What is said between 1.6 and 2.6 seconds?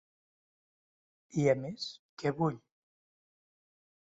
més, què vull?